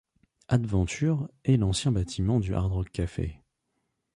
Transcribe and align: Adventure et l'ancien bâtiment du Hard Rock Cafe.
Adventure 0.47 1.29
et 1.45 1.57
l'ancien 1.57 1.91
bâtiment 1.91 2.39
du 2.39 2.55
Hard 2.55 2.71
Rock 2.71 2.89
Cafe. 2.91 3.21